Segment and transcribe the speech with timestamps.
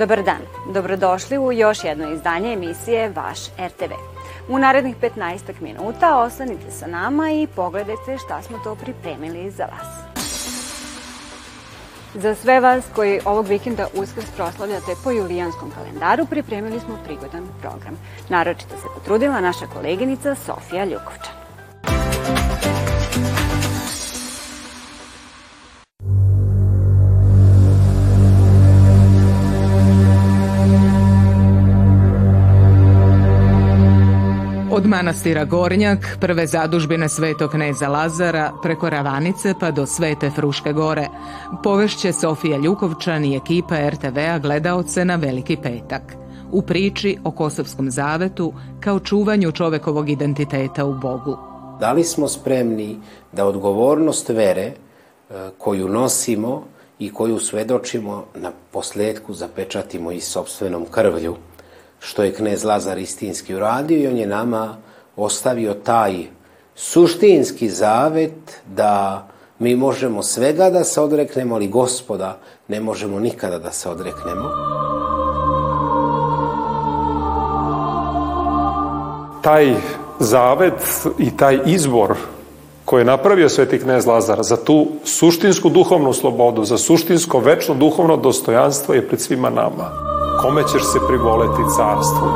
[0.00, 0.40] Dobar dan,
[0.72, 3.92] dobrodošli u još jedno izdanje emisije Vaš RTV.
[4.48, 9.88] U narednih 15 minuta ostanite sa nama i pogledajte šta smo to pripremili za vas.
[12.14, 17.98] Za sve vas koji ovog vikenda uskrs proslavljate po julijanskom kalendaru, pripremili smo prigodan program.
[18.28, 21.39] Naročito se potrudila naša koleginica Sofija Ljukovčan.
[34.80, 41.08] Od manastira Gornjak, prve zadužbine svetog kneza Lazara, preko Ravanice pa do Svete Fruške gore,
[41.62, 46.02] povešće Sofija Ljukovčan i ekipa RTV-a gledaoce na Veliki petak.
[46.52, 51.36] U priči o Kosovskom zavetu kao čuvanju čovekovog identiteta u Bogu.
[51.80, 52.98] Da li smo spremni
[53.32, 54.74] da odgovornost vere e,
[55.58, 56.64] koju nosimo
[56.98, 61.36] i koju svedočimo na posledku zapečatimo i sobstvenom krvlju,
[62.00, 64.76] što je knez Lazar Istinski uradio i on je nama
[65.16, 66.14] ostavio taj
[66.74, 69.26] suštinski zavet da
[69.58, 74.50] mi možemo svega da se odreknemo, ali gospoda ne možemo nikada da se odreknemo.
[79.42, 79.74] Taj
[80.18, 82.16] zavet i taj izbor
[82.84, 88.16] koji je napravio sveti knez Lazar za tu suštinsku duhovnu slobodu, za suštinsko večno duhovno
[88.16, 92.28] dostojanstvo je pred svima nama kome ćeš se privoleti carstvu.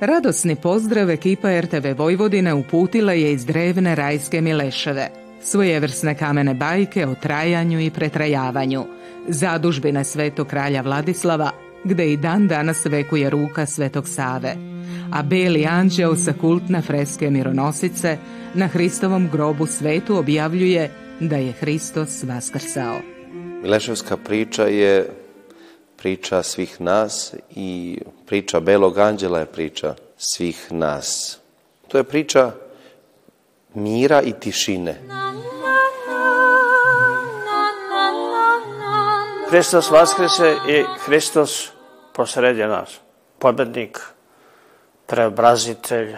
[0.00, 5.08] Radosni pozdrav ekipa RTV Vojvodine uputila je iz drevne rajske Mileševe.
[5.42, 8.84] Svojevrsne kamene bajke o trajanju i pretrajavanju,
[9.28, 11.50] zadužbine svetog kralja Vladislava,
[11.84, 14.54] gde i dan danas vekuje ruka svetog Save,
[15.12, 18.18] a beli anđeo sa kultne freske mironosice
[18.54, 20.90] na Hristovom grobu svetu objavljuje
[21.20, 23.00] da je Hristos vaskrsao.
[23.62, 25.10] Mileševska priča je
[25.96, 31.38] priča svih nas i priča Belog anđela je priča svih nas.
[31.88, 32.52] To je priča
[33.74, 35.00] mira i tišine.
[39.50, 41.70] Hristos vaskrese i Hristos
[42.14, 43.00] posredje nas.
[43.38, 43.98] Pobednik,
[45.10, 46.14] preobrazitelj,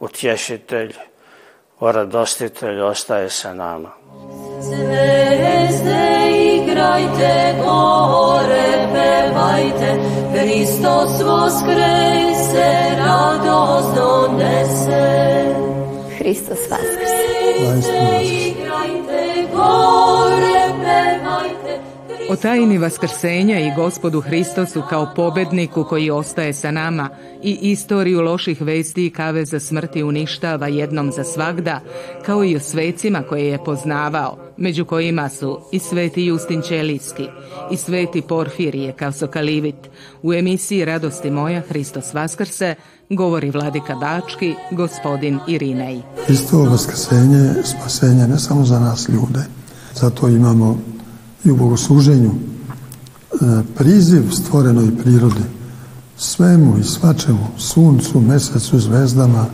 [0.00, 0.92] utješitelj,
[1.80, 3.90] oradostitelj ostaje sa nama.
[4.60, 6.04] Zvezde
[6.54, 9.90] igrajte, gore pevajte,
[10.32, 15.02] Hristos voskrese, radost donese.
[16.18, 17.16] Hristos vaskrse.
[17.58, 19.24] Zvezde igrajte,
[19.54, 21.65] gore pevajte,
[22.28, 27.10] O tajni vaskrsenja i gospodu Hristosu kao pobedniku koji ostaje sa nama
[27.42, 31.80] i istoriju loših vesti i kaveza smrti uništava jednom za svagda,
[32.24, 37.26] kao i o svecima koje je poznavao, među kojima su i sveti Justin Ćelijski
[37.70, 39.90] i sveti Porfirije kao Sokalivit.
[40.22, 42.74] U emisiji Radosti moja Hristos Vaskrse
[43.10, 46.02] govori Vladika Bački, gospodin Irinej.
[46.26, 49.40] Hristovo vaskrsenje je spasenje ne samo za nas ljude,
[49.94, 50.78] zato imamo
[51.46, 53.36] i u bogosluženju e,
[53.76, 55.44] priziv stvorenoj prirodi,
[56.16, 59.46] svemu i svačemu, suncu, mesecu, zvezdama,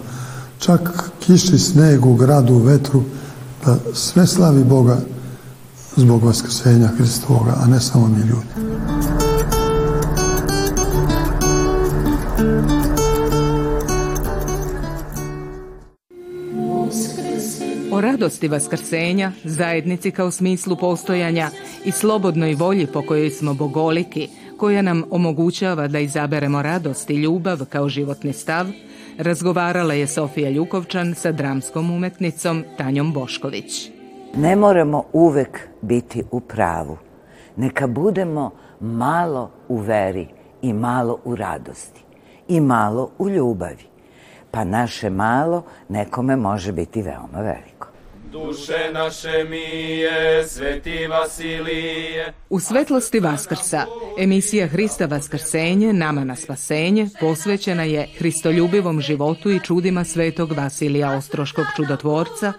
[0.59, 3.03] čak kiši, snegu, gradu, vetru,
[3.67, 4.99] da sve slavi Boga
[5.97, 8.47] zbog vaskrsenja Hristovoga, a ne samo mi ljudi.
[17.93, 21.51] O radosti vaskrsenja, zajednici kao smislu postojanja
[21.85, 27.59] i slobodnoj volji po kojoj smo bogoliki, koja nam omogućava da izaberemo radost i ljubav
[27.69, 28.67] kao životni stav,
[29.19, 33.91] razgovarala je Sofija Ljukovčan sa dramskom umetnicom Tanjom Bošković.
[34.37, 36.97] Ne moramo uvek biti u pravu.
[37.57, 38.51] Neka budemo
[38.81, 40.29] malo u veri
[40.63, 42.05] i malo u radosti
[42.49, 43.85] i malo u ljubavi.
[44.51, 47.92] Pa naše malo nekome može biti veoma veliko.
[48.33, 52.33] Duše naše mije, sveti Vasilije.
[52.51, 53.87] U svetlosti Vaskrsa,
[54.19, 61.65] emisija Hrista Vaskrsenje, nama na spasenje, posvećena je Hristoljubivom životu i čudima svetog Vasilija Ostroškog
[61.77, 62.53] čudotvorca,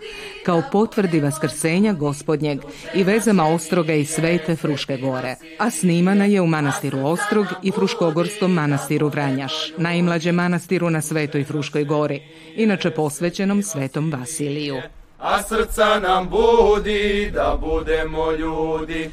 [0.45, 2.59] kao potvrdi Vaskrsenja gospodnjeg
[2.95, 5.35] i vezama Ostroga i Svete Fruške gore.
[5.59, 11.83] A snimana je u manastiru Ostrog i Fruškogorskom manastiru Vranjaš, najmlađem manastiru na Svetoj Fruškoj
[11.83, 12.21] gori,
[12.55, 14.75] inače posvećenom Svetom Vasiliju
[15.23, 19.11] a srca nam budi da budemo ljudi.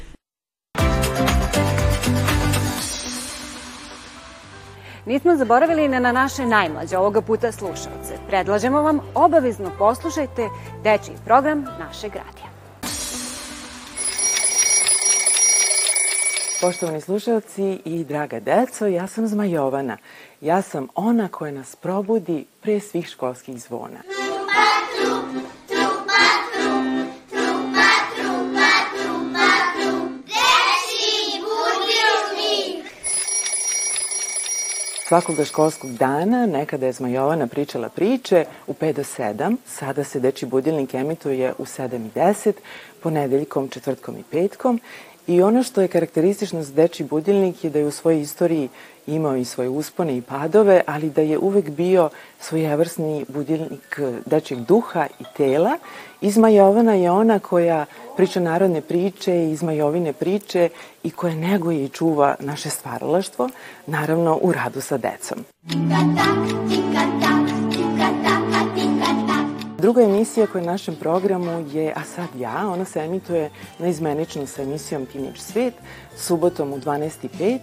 [5.05, 8.17] Nismo zaboravili na naše najmlađe ovoga puta slušalce.
[8.27, 10.49] Predlažemo vam obavezno poslušajte
[10.83, 12.51] dečiji program našeg radija.
[16.61, 19.97] Poštovani slušalci i draga deco, ja sam Zmajovana.
[20.41, 24.20] Ja sam ona koja nas probudi pre svih školskih zvona.
[35.11, 40.45] Svakoga školskog dana nekada je Zmajovana pričala priče u 5 do 7, sada se Deči
[40.45, 42.53] budilnik emituje u 7 i 10,
[43.03, 44.79] ponedeljkom, četvrtkom i petkom
[45.27, 48.69] I ono što je karakteristično za Deči budilnik je da je u svojoj istoriji
[49.07, 52.09] imao i svoje uspone i padove, ali da je uvek bio
[52.39, 55.77] svojevrsni budilnik dečeg duha i tela.
[56.21, 57.85] Izmajovana je ona koja
[58.17, 60.69] priča narodne priče i izmajovine priče
[61.03, 63.49] i koja neguje i čuva naše stvaralaštvo,
[63.87, 65.37] naravno u radu sa decom.
[65.67, 67.30] Tika tak, tika tak,
[69.81, 73.49] Druga emisija koja je na našem programu je A sad ja, ona se emituje
[73.79, 75.73] na izmenično sa emisijom Teenage Svet,
[76.15, 77.59] subotom u 12.05.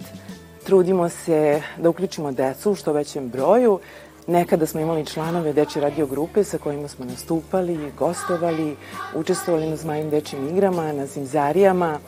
[0.65, 3.79] Trudimo se da uključimo decu u što većem broju.
[4.27, 8.75] Nekada smo imali članove deče radio grupe sa kojima smo nastupali, gostovali,
[9.15, 11.99] učestvovali na zmajim dečim igrama, na zimzarijama.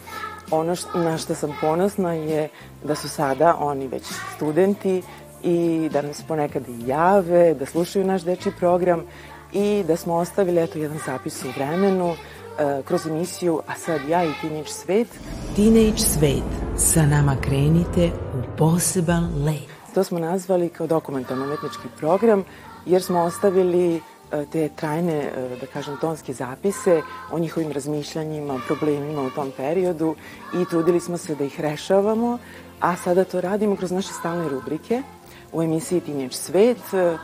[0.52, 2.50] Ono što, na što sam ponosna je
[2.84, 4.04] da su sada oni već
[4.36, 5.02] studenti
[5.44, 9.04] i da nas ponekad i jave, da slušaju naš deči program
[9.54, 14.24] i da smo ostavili eto jedan zapis u vremenu uh, kroz emisiju A sad ja
[14.24, 15.08] i Teenage Svet.
[15.56, 19.94] Teenage Svet, sa nama krenite u poseban let.
[19.94, 22.44] To smo nazvali kao dokumentarno umetnički program
[22.86, 27.02] jer smo ostavili uh, te trajne, uh, da kažem, tonske zapise
[27.32, 30.16] o njihovim razmišljanjima, problemima u tom periodu
[30.62, 32.38] i trudili smo se da ih rešavamo,
[32.80, 35.04] a sada to radimo kroz naše stalne rubrike
[35.52, 36.78] u emisiji Teenage Svet.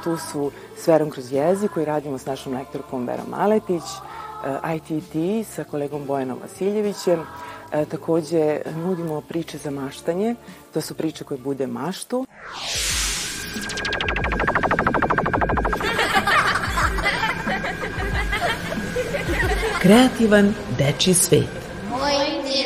[0.03, 3.83] Tu su Sverom kroz jezik koji radimo s našom lektorkom Vera Maletić,
[4.75, 7.19] ITT sa kolegom Bojanom Vasiljevićem.
[7.71, 10.35] E, takođe nudimo priče za maštanje.
[10.74, 12.25] To su priče koje bude maštu.
[19.81, 21.47] Kreativan deči svet.
[21.89, 22.12] Moj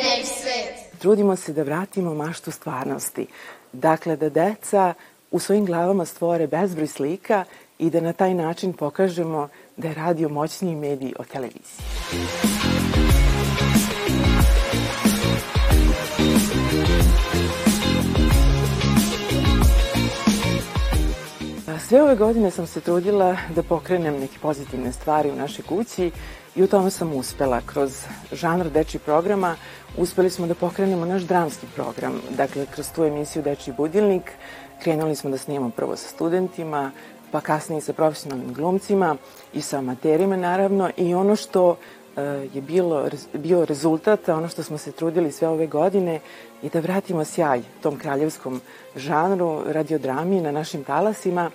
[0.02, 0.98] teenage svet.
[0.98, 3.26] Trudimo se da vratimo maštu stvarnosti.
[3.72, 4.94] Dakle, da deca
[5.32, 7.44] u svojim glavama stvore bezbroj slika
[7.78, 12.82] i da na taj način pokažemo da je radio moćniji medij od televizije.
[21.92, 26.10] Sve ove godine sam se trudila da pokrenem neke pozitivne stvari u našoj kući
[26.56, 27.60] i u tome sam uspela.
[27.66, 29.56] Kroz žanr deči programa
[29.98, 32.20] uspeli smo da pokrenemo naš dramski program.
[32.36, 34.32] Dakle, kroz tu emisiju Deči budilnik
[34.82, 36.90] krenuli smo da snimamo prvo sa studentima,
[37.30, 39.16] pa kasnije sa profesionalnim glumcima
[39.52, 41.76] i sa amaterima naravno i ono što
[42.16, 42.22] e,
[42.54, 46.20] je bilo, bio rezultat, ono što smo se trudili sve ove godine
[46.62, 48.60] je da vratimo sjaj tom kraljevskom
[48.96, 51.50] žanru, radiodrami na našim talasima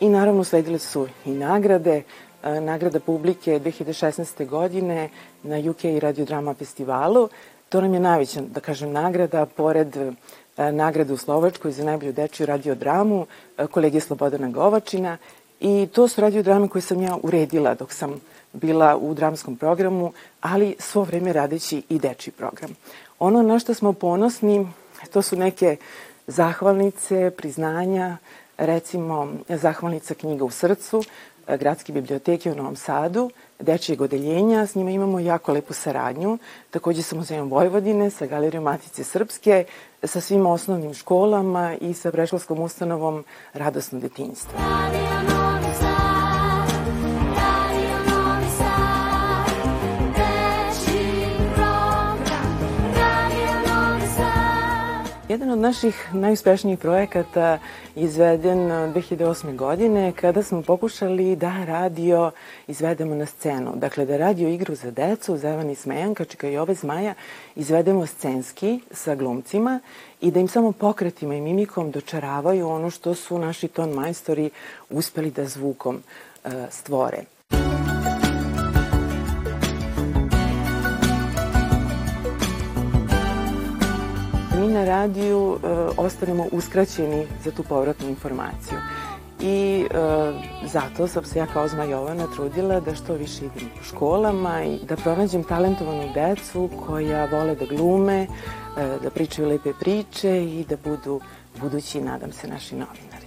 [0.00, 2.02] i naravno sledile su i nagrade,
[2.42, 4.46] e, nagrada publike 2016.
[4.48, 5.08] godine
[5.42, 7.28] na UK radiodrama festivalu.
[7.68, 9.96] To nam je najveća, da kažem, nagrada, pored
[10.56, 13.26] nagradu u Slovačkoj za najbolju dečju radiodramu
[13.58, 15.18] e, kolege Slobodana Govačina
[15.60, 18.20] i to su radiodrame koje sam ja uredila dok sam
[18.52, 22.70] bila u dramskom programu, ali svo vreme radeći i dečji program.
[23.18, 24.68] Ono na što smo ponosni,
[25.12, 25.76] to su neke
[26.26, 28.16] zahvalnice, priznanja,
[28.58, 34.90] recimo zahvalnica knjiga u srcu, e, Gradske biblioteke u Novom Sadu, dečijeg odeljenja, s njima
[34.90, 36.38] imamo jako lepu saradnju,
[36.70, 39.64] takođe sa Muzejom Vojvodine, sa Galerijom Matice Srpske,
[40.02, 43.24] sa svim osnovnim školama i sa preškolskom ustanovom
[43.54, 44.58] Radosno detinjstvo.
[44.58, 45.45] Radio
[55.28, 57.58] Jedan od naših najuspešnijih projekata
[57.96, 59.56] izveden 2008.
[59.56, 62.30] godine kada smo pokušali da radio
[62.66, 63.72] izvedemo na scenu.
[63.76, 67.14] Dakle, da radio igru za decu, Zevan i Smejan, Kačika i ove zmaja,
[67.56, 69.80] izvedemo scenski sa glumcima
[70.20, 74.50] i da im samo pokretima i mimikom dočaravaju ono što su naši ton majstori
[74.90, 76.02] uspeli da zvukom
[76.70, 77.35] stvore.
[84.76, 88.78] Na radiju e, ostanemo uskraćeni za tu povratnu informaciju.
[89.40, 89.98] I e,
[90.72, 94.96] zato sam se ja kao Zmajovana trudila da što više idem po školama i da
[94.96, 98.28] pronađem talentovanu decu koja vole da glume, e,
[99.02, 101.20] da pričaju lepe priče i da budu
[101.60, 103.26] budući, nadam se, naši novinari.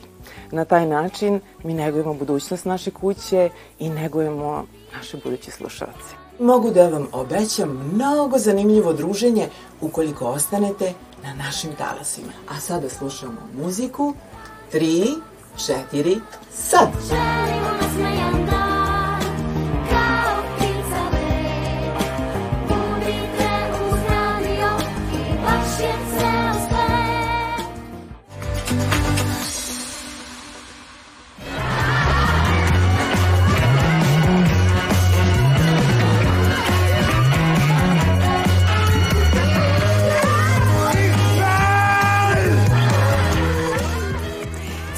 [0.52, 6.14] Na taj način mi negujemo budućnost naše kuće i negujemo naše buduće slušalce.
[6.40, 9.48] Mogu da vam obećam mnogo zanimljivo druženje
[9.82, 12.32] ukoliko ostanete na našim talasima.
[12.50, 14.14] A sada slušamo muziku.
[14.72, 15.04] Tri,
[15.66, 16.18] četiri,
[16.54, 16.90] sad!
[17.10, 17.89] Želimo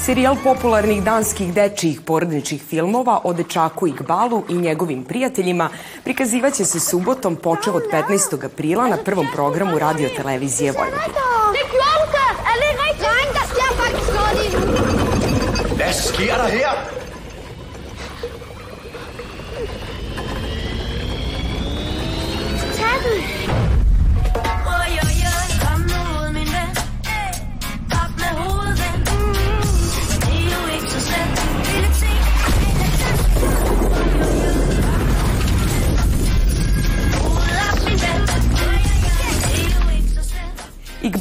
[0.02, 5.68] Serijal popularnih danskih dečijih porodičnih filmova o dečaku Igbalu i njegovim prijateljima
[6.04, 8.44] prikazivaće se subotom počeo od 15.
[8.44, 10.72] aprila na prvom programu radio televizije.
[15.76, 17.01] Hvad sker der her?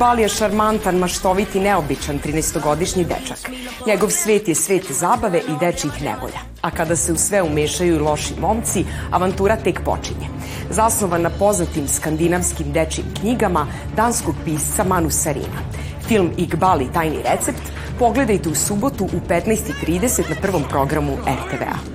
[0.01, 3.51] Iqbal je šarmantan, maštovit i neobičan 13-godišnji dečak.
[3.87, 6.41] Njegov svet je svet zabave i dečjih nevolja.
[6.61, 10.27] A kada se u sve umešaju i loši momci, avantura tek počinje.
[10.69, 15.61] Zasnovan na poznatim skandinavskim dečjim knjigama danskog pisca Manu Sarina.
[16.07, 17.61] Film Iqbal i tajni recept
[17.99, 21.90] pogledajte u subotu u 15.30 na prvom programu RTV-a.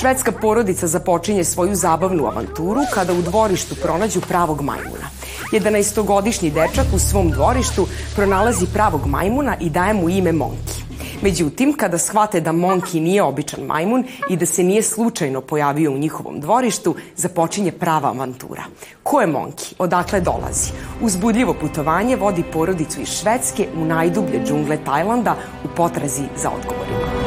[0.00, 5.10] Švedska porodica započinje svoju zabavnu avanturu kada u dvorištu pronađu pravog majmuna.
[5.52, 10.82] 11-godišnji dečak u svom dvorištu pronalazi pravog majmuna i daje mu ime Monki.
[11.22, 15.98] Međutim, kada shvate da Monki nije običan majmun i da se nije slučajno pojavio u
[15.98, 18.62] njihovom dvorištu, započinje prava avantura.
[19.02, 19.74] Ko je Monki?
[19.78, 20.72] Odakle dolazi?
[21.00, 27.19] Uzbudljivo putovanje vodi porodicu iz Švedske u najdublje džungle Tajlanda u potrazi za odgovorima.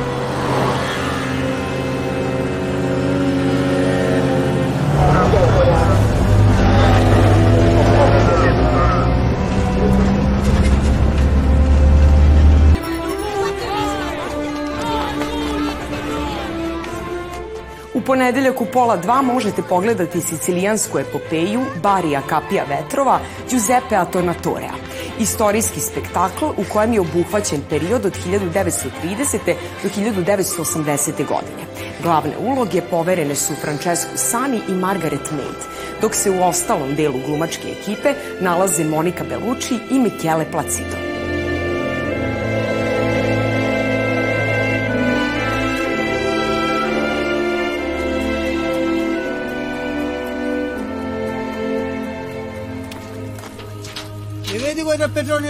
[18.06, 23.20] Ponedeljak u pola dva možete pogledati sicilijansku epopeju Barija Kapija vetrova
[23.50, 24.74] Giuseppe Atonatorea.
[25.20, 29.56] Istorijski spektakl u kojem je obuhvaćen period od 1930.
[29.84, 31.12] do 1980.
[31.18, 31.64] godine.
[32.04, 35.60] Glavne uloge poverene su Francesco Sani i Margaret Mead,
[36.02, 41.03] dok se u ostalom delu glumačke ekipe nalaze Monika Bellucci i Michele Placido.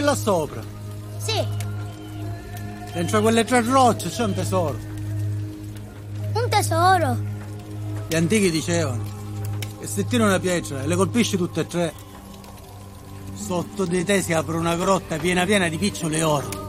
[0.04, 0.62] Là sopra?
[1.18, 1.62] Sì,
[2.94, 4.78] Dentro quelle tre rocce c'è un tesoro.
[6.34, 7.18] un tesoro.
[8.08, 9.04] Gli antichi dicevano
[9.80, 11.94] che se tiri una pietra e le colpisci tutte e tre,
[13.36, 16.63] sotto di te si apre una grotta piena piena di picciole oro.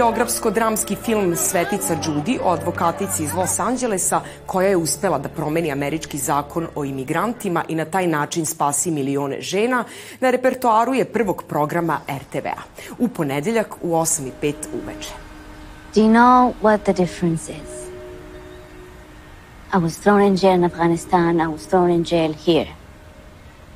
[0.00, 6.18] Biografsko-dramski film Svetica Đudi o advokatici iz Los Angelesa koja je uspela da promeni američki
[6.18, 9.84] zakon o imigrantima i na taj način spasi milione žena
[10.20, 12.62] na repertoaru je prvog programa RTV-a.
[12.98, 15.12] U ponedeljak u 8.05 uveče.
[15.94, 17.70] Do you know what the difference is?
[19.74, 21.40] I was thrown in jail in Afghanistan.
[21.40, 22.68] I was thrown in jail here.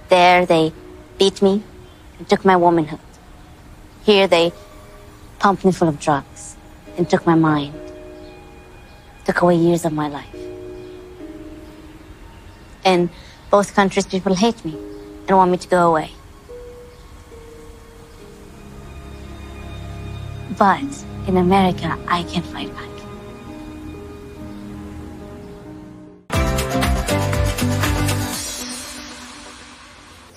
[0.08, 0.72] There, they
[1.18, 1.60] beat me
[2.18, 3.00] and took my womanhood.
[4.06, 4.63] Here, they
[5.38, 6.56] pumped me full of drugs
[6.96, 7.74] and took my mind.
[9.24, 10.34] Took away years of my life.
[12.84, 13.10] In
[13.50, 14.76] both countries, people hate me
[15.28, 16.10] and want me to go away.
[20.58, 22.94] But in America, I can fight back.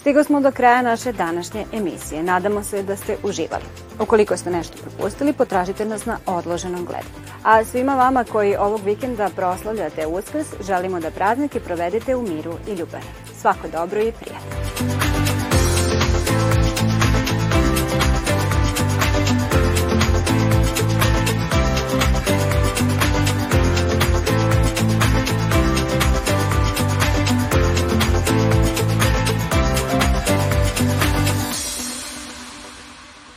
[0.08, 2.24] Stigo smo do kraja naše današnje emisije.
[2.24, 3.87] Nadamo se da ste uživali.
[4.00, 7.08] Ukoliko ste nešto propustili, potražite nas na odloženom gledu.
[7.44, 12.72] A svima vama koji ovog vikenda proslavljate Uskrs, želimo da praznike provedete u miru i
[12.72, 13.04] ljubavi.
[13.42, 15.07] Svako dobro i prijatno.